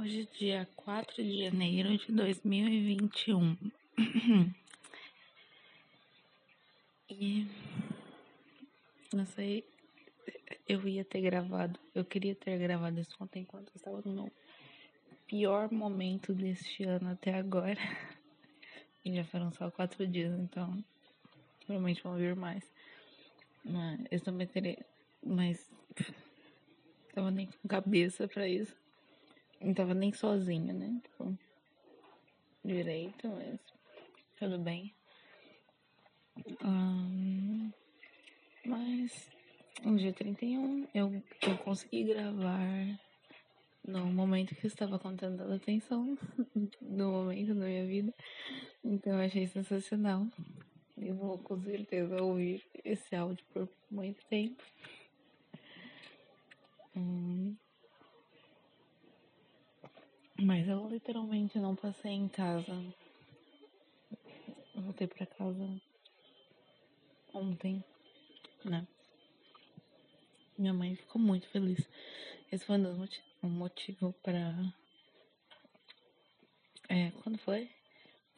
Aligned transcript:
Hoje 0.00 0.28
dia 0.38 0.68
4 0.76 1.24
de 1.24 1.42
janeiro 1.42 1.98
de 1.98 2.12
2021. 2.12 3.56
e 7.10 7.48
não 9.12 9.26
sei, 9.26 9.64
eu 10.68 10.86
ia 10.86 11.04
ter 11.04 11.20
gravado, 11.20 11.80
eu 11.96 12.04
queria 12.04 12.32
ter 12.36 12.56
gravado 12.60 13.00
isso 13.00 13.16
ontem 13.18 13.42
enquanto 13.42 13.70
eu 13.70 13.72
estava 13.74 14.00
no 14.04 14.30
pior 15.26 15.68
momento 15.72 16.32
deste 16.32 16.84
ano 16.84 17.10
até 17.10 17.34
agora. 17.34 17.80
E 19.04 19.16
já 19.16 19.24
foram 19.24 19.50
só 19.50 19.68
quatro 19.68 20.06
dias, 20.06 20.38
então 20.38 20.84
provavelmente 21.66 22.02
vão 22.04 22.16
vir 22.16 22.36
mais. 22.36 22.62
Mas 23.64 24.00
eu 24.12 24.20
também 24.20 24.46
teria, 24.46 24.78
mas 25.24 25.68
tava 27.12 27.32
nem 27.32 27.46
com 27.46 27.66
cabeça 27.66 28.28
para 28.28 28.46
isso. 28.46 28.76
Não 29.60 29.74
tava 29.74 29.94
nem 29.94 30.12
sozinha, 30.12 30.72
né? 30.72 31.00
Tipo, 31.02 31.36
direito, 32.64 33.28
mas 33.28 33.60
tudo 34.38 34.58
bem. 34.58 34.94
Um, 36.64 37.72
mas 38.64 39.28
no 39.84 39.96
dia 39.96 40.12
31 40.12 40.86
eu, 40.94 41.22
eu 41.42 41.58
consegui 41.58 42.04
gravar 42.04 42.98
no 43.86 44.06
momento 44.06 44.54
que 44.54 44.66
eu 44.66 44.68
estava 44.68 44.98
contando 44.98 45.42
a 45.42 45.54
atenção, 45.56 46.16
no 46.80 47.10
momento 47.10 47.54
da 47.54 47.66
minha 47.66 47.86
vida. 47.86 48.14
Então 48.84 49.14
eu 49.14 49.24
achei 49.24 49.46
sensacional. 49.46 50.26
Eu 50.96 51.14
vou 51.14 51.38
com 51.38 51.60
certeza 51.62 52.22
ouvir 52.22 52.64
esse 52.84 53.14
áudio 53.14 53.44
por 53.52 53.68
muito 53.90 54.24
tempo. 54.26 54.62
Hum, 56.96 57.56
mas 60.40 60.68
eu 60.68 60.88
literalmente 60.88 61.58
não 61.58 61.74
passei 61.74 62.12
em 62.12 62.28
casa. 62.28 62.72
Eu 64.74 64.82
voltei 64.82 65.06
pra 65.06 65.26
casa 65.26 65.80
ontem, 67.34 67.82
né? 68.64 68.86
Minha 70.56 70.72
mãe 70.72 70.94
ficou 70.94 71.20
muito 71.20 71.48
feliz. 71.48 71.88
Esse 72.50 72.64
foi 72.64 72.76
um 72.76 72.82
dos 72.82 72.96
motivos, 72.96 73.28
um 73.42 73.48
motivo 73.48 74.12
pra. 74.22 74.54
É, 76.88 77.10
quando 77.22 77.38
foi? 77.38 77.70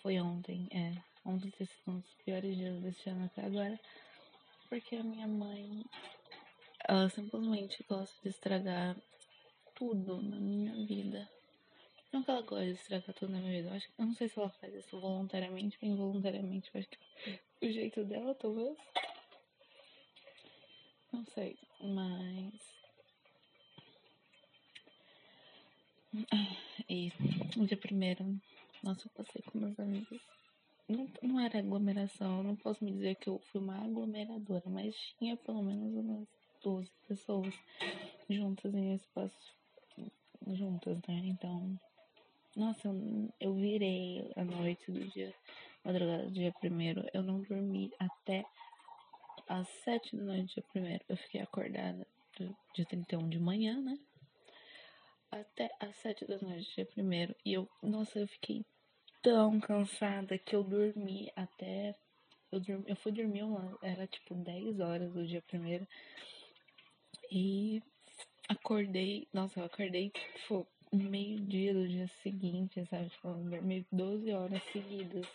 Foi 0.03 0.19
ontem, 0.20 0.69
é. 0.73 1.03
Ontem 1.25 1.51
ter 1.51 1.67
sido 1.67 1.92
um 1.92 2.01
dos 2.01 2.14
piores 2.25 2.57
dias 2.57 2.81
desse 2.83 3.11
ano 3.11 3.27
até 3.27 3.45
agora. 3.45 3.79
Porque 4.69 4.97
a 4.97 5.05
minha 5.05 5.29
mãe, 5.29 5.85
ela 6.89 7.09
simplesmente 7.11 7.85
gosta 7.89 8.17
de 8.23 8.31
estragar 8.31 8.97
tudo 9.75 10.23
na 10.23 10.37
minha 10.37 10.75
vida. 10.87 11.29
Não 12.12 12.22
que 12.25 12.30
ela 12.30 12.42
gosta 12.42 12.64
de 12.64 12.72
estragar 12.72 13.14
tudo 13.14 13.33
na 13.33 13.39
minha 13.39 13.53
vida. 13.53 13.69
Eu, 13.69 13.77
acho, 13.77 13.89
eu 13.97 14.06
não 14.06 14.14
sei 14.14 14.28
se 14.28 14.39
ela 14.39 14.50
faz 14.50 14.75
isso 14.75 14.98
voluntariamente 14.98 15.78
ou 15.80 15.89
involuntariamente. 15.89 16.70
Eu 16.75 16.80
acho 16.80 16.89
que 16.89 17.67
o 17.67 17.70
jeito 17.70 18.05
dela, 18.05 18.34
talvez. 18.34 18.77
Não 21.12 21.25
sei, 21.27 21.56
mas. 21.80 22.80
E 26.89 27.12
no 27.56 27.67
dia 27.67 27.77
primeiro, 27.77 28.41
nossa, 28.83 29.06
eu 29.06 29.11
passei 29.12 29.42
com 29.42 29.58
meus 29.58 29.78
amigos. 29.78 30.20
Não, 30.89 31.08
não 31.22 31.39
era 31.39 31.61
aglomeração, 31.61 32.42
não 32.42 32.56
posso 32.56 32.84
me 32.84 32.91
dizer 32.91 33.14
que 33.14 33.28
eu 33.28 33.39
fui 33.52 33.61
uma 33.61 33.84
aglomeradora, 33.84 34.69
mas 34.69 34.97
tinha 35.19 35.36
pelo 35.36 35.62
menos 35.62 35.95
umas 35.95 36.27
12 36.64 36.91
pessoas 37.06 37.55
juntas 38.28 38.74
em 38.74 38.95
espaços 38.95 39.55
juntas, 40.48 40.98
né? 41.06 41.22
Então, 41.27 41.78
nossa, 42.56 42.89
eu, 43.41 43.55
virei 43.55 44.33
a 44.37 44.45
noite 44.45 44.91
do 44.91 45.05
dia, 45.09 45.33
madrugada 45.84 46.25
do 46.25 46.33
dia 46.33 46.53
primeiro. 46.61 47.07
Eu 47.15 47.23
não 47.23 47.41
dormi 47.42 47.91
até 47.98 48.45
às 49.48 49.69
sete 49.85 50.17
da 50.17 50.23
noite 50.23 50.42
do 50.42 50.55
dia 50.55 50.64
primeiro. 50.73 51.05
Eu 51.08 51.17
fiquei 51.17 51.41
acordada 51.41 52.07
do 52.36 52.57
dia 52.74 52.85
31 52.86 53.29
de 53.29 53.39
manhã, 53.39 53.80
né? 53.80 53.98
Até 55.30 55.70
às 55.79 55.95
sete 55.97 56.27
da 56.27 56.39
noite 56.39 56.69
do 56.70 56.74
dia 56.74 56.86
primeiro. 56.86 57.36
E 57.45 57.52
eu, 57.52 57.69
nossa, 57.83 58.19
eu 58.19 58.27
fiquei 58.27 58.64
tão 59.23 59.61
cansada 59.61 60.36
que 60.39 60.57
eu 60.57 60.64
dormi 60.64 61.30
até. 61.36 61.95
Eu, 62.51 62.61
dormi, 62.61 62.85
eu 62.89 62.97
fui 62.97 63.13
dormir 63.13 63.45
uma, 63.45 63.79
era 63.80 64.07
tipo 64.08 64.35
10 64.35 64.80
horas 64.80 65.13
do 65.13 65.24
dia 65.24 65.42
primeiro. 65.42 65.86
E 67.30 67.80
acordei, 68.48 69.29
nossa, 69.33 69.61
eu 69.61 69.64
acordei, 69.67 70.11
tipo, 70.11 70.67
meio-dia 70.92 71.73
do 71.73 71.89
dia 71.89 72.08
seguinte, 72.23 72.84
sabe? 72.86 73.08
Tipo, 73.08 73.33
dormi 73.34 73.86
12 73.92 74.33
horas 74.33 74.62
seguidas. 74.73 75.27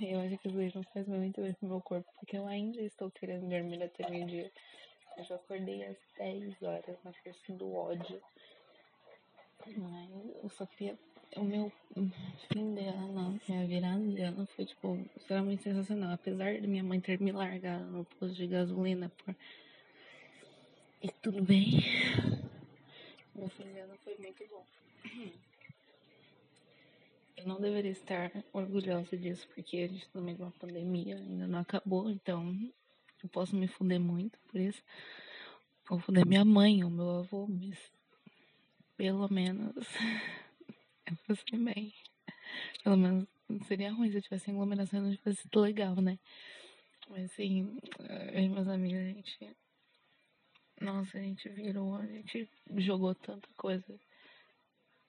Eu 0.00 0.20
acho 0.20 0.38
que 0.38 0.48
isso 0.48 0.78
não 0.78 0.84
faz 0.84 1.06
muito 1.08 1.40
bem 1.40 1.52
pro 1.54 1.68
meu 1.68 1.80
corpo, 1.80 2.10
porque 2.18 2.36
eu 2.36 2.46
ainda 2.46 2.80
estou 2.82 3.10
querendo 3.10 3.48
dormir 3.48 3.82
até 3.82 4.08
meio-dia. 4.10 4.50
Eu 5.16 5.24
já 5.24 5.34
acordei 5.34 5.84
às 5.84 5.96
10 6.18 6.62
horas 6.62 6.96
na 7.04 7.12
força 7.12 7.52
do 7.52 7.72
ódio. 7.74 8.20
Mas 9.76 10.10
eu 10.42 10.48
só 10.50 10.66
queria. 10.66 10.98
O 11.36 11.44
meu 11.44 11.70
fim 12.52 12.74
de 12.74 12.86
ano, 12.86 13.38
minha 13.48 13.66
virada 13.66 14.04
de 14.04 14.20
ano 14.20 14.46
foi, 14.46 14.64
tipo, 14.64 14.98
extremamente 15.16 15.62
sensacional. 15.62 16.12
Apesar 16.12 16.60
de 16.60 16.66
minha 16.66 16.82
mãe 16.82 17.00
ter 17.00 17.20
me 17.20 17.30
largado 17.30 17.84
no 17.84 18.04
posto 18.04 18.34
de 18.34 18.46
gasolina 18.46 19.10
por. 19.10 19.36
E 21.02 21.08
tudo 21.22 21.42
bem. 21.42 21.80
De 23.48 23.78
ano 23.80 23.96
foi 24.04 24.16
muito 24.18 24.46
bom. 24.48 24.66
Eu 27.38 27.46
não 27.46 27.58
deveria 27.58 27.90
estar 27.90 28.30
orgulhosa 28.52 29.16
disso, 29.16 29.48
porque 29.54 29.78
a 29.78 29.88
gente 29.88 30.06
também 30.10 30.36
tá 30.36 30.44
uma 30.44 30.50
pandemia, 30.52 31.16
ainda 31.16 31.46
não 31.46 31.60
acabou, 31.60 32.10
então 32.10 32.54
eu 33.22 33.30
posso 33.30 33.56
me 33.56 33.66
fuder 33.66 33.98
muito 33.98 34.38
por 34.40 34.60
isso. 34.60 34.82
Ou 35.88 35.98
fuder 35.98 36.26
minha 36.26 36.44
mãe 36.44 36.84
ou 36.84 36.90
meu 36.90 37.20
avô, 37.20 37.46
mas 37.46 37.78
pelo 38.94 39.26
menos 39.32 39.74
eu 41.06 41.16
passei 41.26 41.58
bem. 41.58 41.94
Pelo 42.84 42.98
menos 42.98 43.26
seria 43.66 43.90
ruim 43.90 44.10
se 44.10 44.18
eu 44.18 44.22
tivesse 44.22 44.50
aglomeração 44.50 45.00
e 45.00 45.02
não 45.02 45.16
tivesse 45.16 45.48
legal, 45.54 45.94
né? 45.96 46.18
Mas 47.08 47.24
assim, 47.32 47.78
eu 48.34 48.40
e 48.40 48.48
meus 48.50 48.68
amigos, 48.68 49.00
a 49.00 49.04
gente 49.04 49.56
nossa, 50.80 51.18
a 51.18 51.20
gente 51.20 51.48
virou, 51.50 51.94
a 51.96 52.06
gente 52.06 52.48
jogou 52.76 53.14
tanta 53.14 53.48
coisa. 53.56 54.00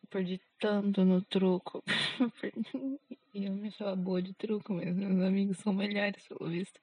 Perdi 0.09 0.42
tanto 0.59 1.06
no 1.06 1.22
truco. 1.22 1.82
e 3.34 3.46
eu 3.46 3.54
me 3.54 3.70
achava 3.70 3.96
boa 3.96 4.22
de 4.22 4.34
truco 4.34 4.74
mesmo. 4.74 5.08
Meus 5.08 5.26
amigos 5.26 5.58
são 5.60 5.72
melhores, 5.72 6.28
pelo 6.28 6.50
visto. 6.50 6.80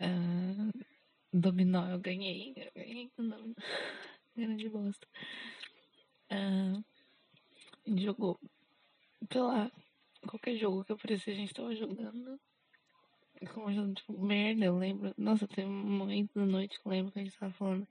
Uh, 0.00 0.84
dominó 1.32 1.88
eu 1.88 2.00
ganhei. 2.00 2.52
Eu 2.56 2.72
ganhei 2.74 3.10
com 3.16 3.28
dominó. 3.28 3.54
Grande 4.36 4.68
bosta. 4.68 5.06
Uh, 6.32 6.84
a 7.86 7.90
gente 7.90 8.02
jogou. 8.02 8.40
Pela 9.28 9.70
qualquer 10.26 10.56
jogo 10.56 10.84
que 10.84 10.92
aparecia, 10.92 11.32
a 11.32 11.36
gente 11.36 11.54
tava 11.54 11.74
jogando 11.76 12.40
como 13.52 13.94
tipo, 13.94 14.18
merda, 14.24 14.64
eu 14.64 14.76
lembro. 14.78 15.12
Nossa, 15.16 15.46
tem 15.46 15.64
um 15.64 15.70
momento 15.70 16.30
da 16.34 16.46
noite 16.46 16.80
que 16.80 16.86
eu 16.86 16.92
lembro 16.92 17.12
que 17.12 17.18
a 17.20 17.24
gente 17.24 17.38
tava 17.38 17.52
falando 17.52 17.86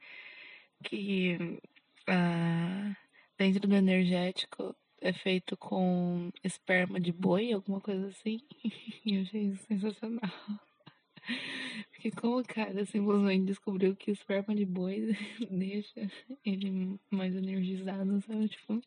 que 0.84 1.60
ah, 2.08 2.96
dentro 3.38 3.68
do 3.68 3.76
energético 3.76 4.76
é 5.02 5.12
feito 5.12 5.58
com 5.58 6.32
esperma 6.44 7.00
de 7.00 7.12
boi, 7.12 7.52
alguma 7.52 7.82
coisa 7.82 8.08
assim. 8.08 8.40
E 9.06 9.16
eu 9.18 9.22
achei 9.24 9.42
isso 9.44 9.66
sensacional. 9.66 10.32
Porque 11.92 12.12
como 12.12 12.40
o 12.40 12.44
cara 12.44 12.86
simplesmente 12.86 13.46
descobriu 13.46 13.96
que 13.96 14.12
o 14.12 14.14
esperma 14.14 14.56
de 14.56 14.66
boi 14.66 15.16
deixa 15.50 16.10
ele 16.46 17.00
mais 17.10 17.36
energizado, 17.36 18.22
sabe? 18.22 18.50
Tipo, 18.50 18.82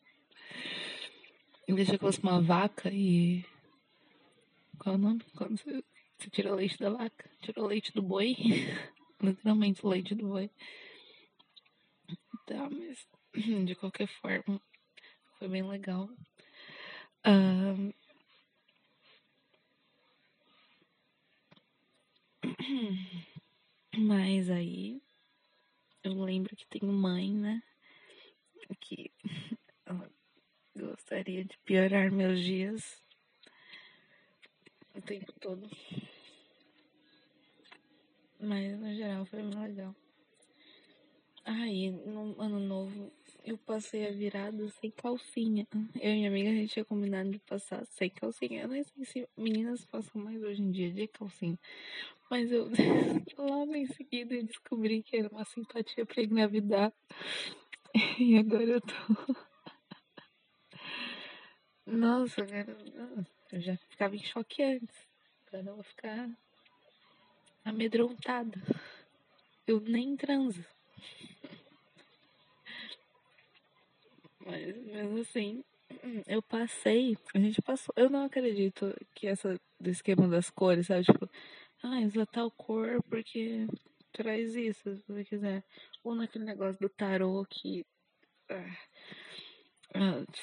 deixa 1.67 1.93
que 1.93 1.97
fosse 1.97 2.21
uma 2.21 2.41
vaca 2.41 2.89
e. 2.91 3.43
Qual 4.77 4.95
é 4.95 4.97
o 4.97 5.01
nome? 5.01 5.21
Quando 5.35 5.57
você 5.57 5.83
você 6.17 6.29
tira 6.29 6.53
leite 6.53 6.77
da 6.79 6.89
vaca, 6.89 7.29
tira 7.41 7.61
o 7.61 7.67
leite 7.67 7.93
do 7.93 8.01
boi. 8.01 8.35
Literalmente 9.21 9.85
o 9.85 9.89
leite 9.89 10.15
do 10.15 10.27
boi. 10.27 10.49
Tá, 12.45 12.69
mas 12.69 13.07
de 13.65 13.75
qualquer 13.75 14.07
forma, 14.07 14.61
foi 15.37 15.47
bem 15.47 15.67
legal. 15.67 16.09
Um... 17.25 17.91
Mas 23.97 24.49
aí 24.49 25.01
eu 26.03 26.13
lembro 26.23 26.55
que 26.55 26.67
tenho 26.67 26.91
mãe, 26.91 27.33
né? 27.33 27.63
Que 28.79 29.11
ela 29.85 30.09
gostaria 30.75 31.43
de 31.43 31.57
piorar 31.65 32.11
meus 32.11 32.39
dias 32.39 33.03
o 34.93 35.01
tempo 35.01 35.33
todo. 35.39 35.69
Mas 38.39 38.79
no 38.79 38.93
geral 38.93 39.25
foi 39.25 39.41
bem 39.41 39.59
legal. 39.59 39.95
Aí 41.43 41.89
no 41.89 42.39
ano 42.41 42.59
novo 42.59 43.11
eu 43.43 43.57
passei 43.57 44.05
a 44.05 44.11
virada 44.11 44.67
sem 44.67 44.91
calcinha. 44.91 45.65
Eu 45.95 46.11
e 46.11 46.15
minha 46.15 46.29
amiga, 46.29 46.49
a 46.49 46.53
gente 46.53 46.73
tinha 46.73 46.85
combinado 46.85 47.31
de 47.31 47.39
passar 47.39 47.85
sem 47.85 48.09
calcinha. 48.09 48.63
Eu 48.63 48.67
nem 48.67 48.83
sei 48.83 49.05
se 49.05 49.29
meninas 49.37 49.85
passam 49.85 50.21
mais 50.21 50.43
hoje 50.43 50.61
em 50.61 50.71
dia 50.71 50.91
de 50.91 51.07
calcinha. 51.07 51.57
Mas 52.29 52.51
eu 52.51 52.69
logo 53.37 53.73
em 53.73 53.85
seguida 53.87 54.35
eu 54.35 54.43
descobri 54.43 55.01
que 55.01 55.15
era 55.15 55.29
uma 55.29 55.45
simpatia 55.45 56.05
pra 56.05 56.21
engravidar. 56.21 56.93
E 58.19 58.37
agora 58.37 58.63
eu 58.63 58.81
tô. 58.81 58.93
Nossa, 61.85 62.45
cara, 62.45 62.77
eu 63.51 63.61
já 63.61 63.77
ficava 63.89 64.15
em 64.15 64.19
choque 64.19 64.61
antes. 64.61 65.07
Agora 65.47 65.73
vou 65.73 65.83
ficar 65.83 66.29
amedrontada. 67.69 68.59
Eu 69.65 69.79
nem 69.81 70.15
transo. 70.15 70.63
Mas 74.45 74.77
mesmo 74.85 75.19
assim, 75.19 75.63
eu 76.25 76.41
passei, 76.41 77.17
a 77.33 77.39
gente 77.39 77.61
passou. 77.61 77.93
Eu 77.97 78.09
não 78.09 78.25
acredito 78.25 78.95
que 79.13 79.27
essa 79.27 79.59
do 79.79 79.89
esquema 79.89 80.27
das 80.27 80.49
cores, 80.49 80.87
sabe? 80.87 81.03
Tipo, 81.03 81.29
ah, 81.83 81.99
usa 82.05 82.25
tal 82.25 82.49
cor 82.51 83.03
porque 83.09 83.67
traz 84.13 84.55
isso, 84.55 84.95
se 84.95 85.03
você 85.07 85.25
quiser. 85.25 85.63
Ou 86.03 86.15
naquele 86.15 86.45
negócio 86.45 86.79
do 86.79 86.89
tarô 86.89 87.45
que 87.49 87.85
ah, 88.49 88.77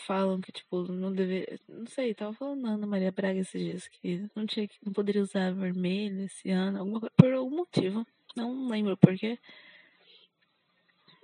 falam 0.06 0.40
que, 0.40 0.52
tipo, 0.52 0.82
não 0.92 1.12
deveria. 1.12 1.58
Não 1.68 1.86
sei, 1.86 2.14
tava 2.14 2.32
falando 2.34 2.66
Ana 2.66 2.86
Maria 2.86 3.12
Braga 3.12 3.40
esses 3.40 3.60
dias 3.60 3.88
que 3.88 4.28
não 4.34 4.46
tinha 4.46 4.68
não 4.84 4.92
poderia 4.92 5.22
usar 5.22 5.52
vermelho 5.52 6.24
esse 6.24 6.50
ano, 6.50 6.78
alguma 6.78 7.00
por 7.16 7.32
algum 7.32 7.56
motivo. 7.56 8.06
Não 8.36 8.68
lembro 8.68 8.96
porquê. 8.96 9.38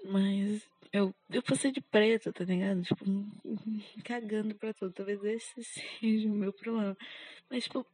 Mas 0.05 0.67
eu, 0.93 1.15
eu 1.31 1.43
passei 1.43 1.71
de 1.71 1.81
preto, 1.81 2.32
tá 2.32 2.44
ligado? 2.44 2.82
Tipo, 2.82 3.05
cagando 4.05 4.55
pra 4.55 4.75
tudo. 4.75 4.93
Talvez 4.93 5.23
esse 5.25 5.62
seja 6.00 6.29
o 6.29 6.35
meu 6.35 6.53
problema. 6.53 6.97
Mas, 7.49 7.65
tipo, 7.65 7.87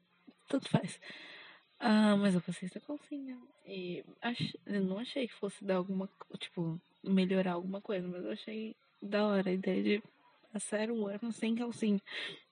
tanto 0.49 0.69
faz. 0.69 1.01
Ah, 1.79 2.17
mas 2.17 2.35
eu 2.35 2.41
passei 2.41 2.67
essa 2.69 2.81
calcinha. 2.81 3.39
E 3.67 4.05
ach... 4.23 4.55
eu 4.67 4.81
não 4.83 4.99
achei 4.99 5.29
que 5.29 5.35
fosse 5.35 5.65
dar 5.65 5.77
alguma. 5.77 6.09
Tipo, 6.39 6.81
melhorar 7.05 7.53
alguma 7.53 7.81
coisa. 7.81 8.09
Mas 8.09 8.25
eu 8.25 8.33
achei 8.33 8.77
da 9.03 9.27
hora 9.27 9.51
a 9.51 9.53
ideia 9.53 9.83
de 9.83 10.03
passar 10.57 10.91
um 10.91 11.07
ano 11.07 11.31
sem 11.33 11.55
calcinha. 11.55 12.01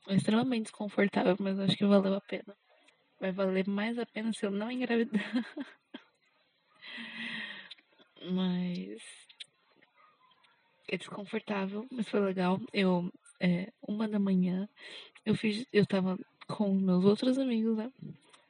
É 0.06 0.14
extremamente 0.14 0.64
desconfortável, 0.64 1.36
mas 1.40 1.58
acho 1.58 1.74
que 1.74 1.86
valeu 1.86 2.14
a 2.14 2.20
pena. 2.20 2.54
Vai 3.18 3.32
valer 3.32 3.66
mais 3.66 3.98
a 3.98 4.04
pena 4.04 4.30
se 4.32 4.44
eu 4.44 4.50
não 4.50 4.70
engravidar. 4.70 5.22
mas 8.30 9.02
é 10.90 10.98
desconfortável, 10.98 11.86
mas 11.90 12.06
foi 12.06 12.20
legal. 12.20 12.60
Eu, 12.74 13.10
é, 13.40 13.72
uma 13.88 14.06
da 14.06 14.18
manhã, 14.18 14.68
eu 15.24 15.34
fiz, 15.34 15.66
eu 15.72 15.86
tava 15.86 16.18
com 16.46 16.74
meus 16.74 17.06
outros 17.06 17.38
amigos, 17.38 17.74
né? 17.78 17.90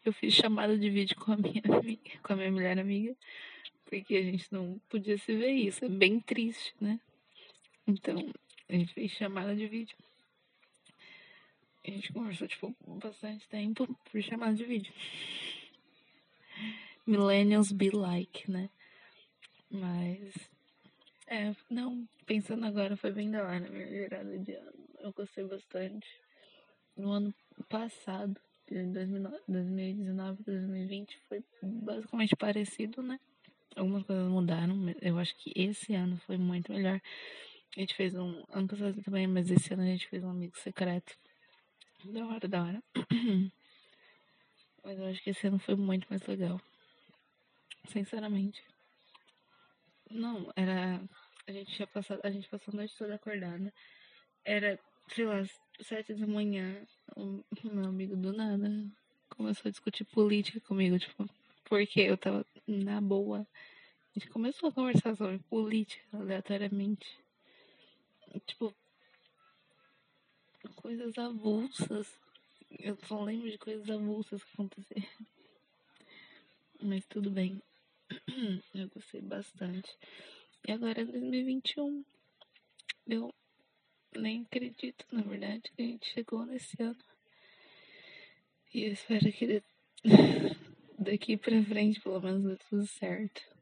Eu 0.05 0.13
fiz 0.13 0.35
chamada 0.35 0.77
de 0.77 0.91
vídeo 0.91 1.17
com 1.17 1.31
a 1.31 1.37
minha 1.37 1.63
amiga, 1.79 2.11
com 2.25 2.33
a 2.33 2.37
minha 2.37 2.51
melhor 2.51 2.77
amiga, 2.77 3.17
porque 3.85 4.17
a 4.17 4.23
gente 4.23 4.53
não 4.53 4.81
podia 4.89 5.17
se 5.17 5.33
ver 5.33 5.53
isso, 5.53 5.85
é 5.85 5.89
bem 5.89 6.19
triste, 6.19 6.75
né? 6.81 6.99
Então, 7.87 8.17
a 8.69 8.73
gente 8.73 8.93
fez 8.95 9.13
chamada 9.13 9.55
de 9.55 9.67
vídeo. 9.67 9.97
A 11.87 11.91
gente 11.91 12.13
conversou, 12.13 12.49
tipo, 12.49 12.75
bastante 12.87 13.47
tempo 13.49 13.87
por 14.11 14.23
chamada 14.23 14.55
de 14.55 14.65
vídeo. 14.65 14.93
Millennials 17.07 17.73
be 17.73 17.91
like, 17.91 18.51
né? 18.51 18.71
Mas 19.71 20.33
é, 21.27 21.55
não, 21.71 22.07
pensando 22.27 22.67
agora, 22.67 22.97
foi 22.97 23.13
bem 23.13 23.31
da 23.31 23.43
hora 23.43 23.69
minha 23.71 23.87
virada 23.87 24.39
de 24.39 24.53
ano. 24.53 24.73
Eu 25.01 25.13
gostei 25.13 25.45
bastante. 25.45 26.07
No 26.97 27.11
ano 27.11 27.35
passado, 27.69 28.41
de 28.69 28.83
2019, 29.49 30.43
2020, 30.45 31.19
foi 31.29 31.43
basicamente 31.63 32.37
parecido, 32.37 33.03
né? 33.03 33.19
Algumas 33.75 34.05
coisas 34.05 34.29
mudaram. 34.31 34.77
Eu 35.01 35.19
acho 35.19 35.35
que 35.37 35.53
esse 35.57 35.95
ano 35.95 36.17
foi 36.19 36.37
muito 36.37 36.73
melhor. 36.73 37.01
A 37.77 37.81
gente 37.81 37.95
fez 37.95 38.15
um. 38.15 38.45
Ano 38.51 38.69
passado 38.69 39.03
também, 39.03 39.27
mas 39.27 39.51
esse 39.51 39.73
ano 39.75 39.83
a 39.83 39.87
gente 39.87 40.09
fez 40.09 40.23
um 40.23 40.31
amigo 40.31 40.57
secreto. 40.59 41.17
Da 42.05 42.27
hora, 42.27 42.49
da 42.49 42.63
hora. 42.63 42.83
Mas 44.85 44.99
eu 44.99 45.07
acho 45.07 45.23
que 45.23 45.31
esse 45.31 45.47
ano 45.47 45.59
foi 45.59 45.75
muito 45.75 46.07
mais 46.11 46.25
legal. 46.27 46.61
Sinceramente. 47.87 48.63
Não, 50.11 50.53
era. 50.55 51.03
A 51.47 51.53
gente 51.53 51.73
tinha 51.75 51.87
passado. 51.87 52.21
A 52.23 52.31
gente 52.31 52.49
passou 52.49 52.73
a 52.73 52.77
noite 52.77 52.95
toda 52.97 53.15
acordada. 53.15 53.73
Era, 54.45 54.79
sei 55.09 55.25
lá, 55.25 55.43
sete 55.81 56.15
da 56.15 56.27
manhã. 56.27 56.87
O 57.17 57.43
meu 57.65 57.87
amigo 57.87 58.15
do 58.15 58.33
nada 58.33 58.71
começou 59.31 59.69
a 59.69 59.73
discutir 59.73 60.05
política 60.05 60.61
comigo, 60.61 60.99
tipo, 60.99 61.29
porque 61.65 62.01
eu 62.01 62.17
tava 62.19 62.47
na 62.67 63.01
boa. 63.01 63.47
A 64.15 64.19
gente 64.19 64.31
começou 64.31 64.69
a 64.69 64.73
conversar 64.73 65.17
sobre 65.17 65.39
política 65.39 66.19
aleatoriamente. 66.19 67.24
Tipo, 68.41 68.75
coisas 70.77 71.17
avulsas. 71.19 72.09
Eu 72.79 72.97
só 73.07 73.23
lembro 73.23 73.51
de 73.51 73.59
coisas 73.59 73.89
avulsas 73.89 74.43
que 74.43 74.53
aconteceram. 74.53 75.09
Mas 76.83 77.07
tudo 77.07 77.31
bem. 77.31 77.63
Eu 78.75 78.89
gostei 78.89 79.21
bastante. 79.21 79.97
E 80.67 80.73
agora 80.73 81.03
é 81.03 81.05
2021. 81.05 82.05
Eu 83.07 83.35
nem 84.17 84.43
acredito, 84.43 85.05
na 85.13 85.23
verdade, 85.23 85.71
que 85.75 85.83
a 85.83 85.85
gente 85.85 86.11
chegou 86.11 86.47
nesse 86.47 86.83
ano. 86.83 87.05
E 88.73 88.85
eu 88.85 88.93
espero 88.93 89.31
que 89.33 89.63
daqui 90.99 91.37
pra 91.37 91.63
frente, 91.63 92.01
pelo 92.01 92.21
menos, 92.21 92.43
dê 92.43 92.57
tudo 92.69 92.87
certo. 92.87 93.54